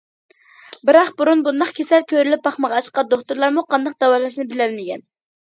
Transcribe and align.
بىراق 0.89 1.11
بۇرۇن 1.19 1.43
بۇنداق 1.49 1.73
كېسەل 1.81 2.05
كۆرۈلۈپ 2.13 2.43
باقمىغاچقا، 2.47 3.05
دوختۇرلارمۇ 3.13 3.65
قانداق 3.75 4.03
داۋالاشنى 4.07 4.49
بىلەلمىگەن. 4.55 5.07